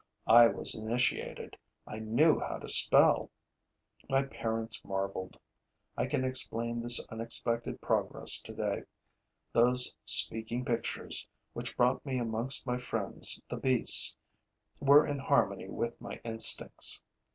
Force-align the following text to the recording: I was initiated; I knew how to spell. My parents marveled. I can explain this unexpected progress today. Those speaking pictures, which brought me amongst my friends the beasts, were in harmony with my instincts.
I 0.25 0.47
was 0.47 0.73
initiated; 0.73 1.55
I 1.85 1.99
knew 1.99 2.39
how 2.39 2.57
to 2.57 2.67
spell. 2.67 3.29
My 4.09 4.23
parents 4.23 4.83
marveled. 4.83 5.37
I 5.95 6.07
can 6.07 6.25
explain 6.25 6.81
this 6.81 7.05
unexpected 7.11 7.79
progress 7.81 8.41
today. 8.41 8.85
Those 9.53 9.95
speaking 10.03 10.65
pictures, 10.65 11.27
which 11.53 11.77
brought 11.77 12.03
me 12.03 12.17
amongst 12.17 12.65
my 12.65 12.79
friends 12.79 13.43
the 13.47 13.57
beasts, 13.57 14.17
were 14.79 15.05
in 15.05 15.19
harmony 15.19 15.69
with 15.69 16.01
my 16.01 16.19
instincts. 16.23 17.03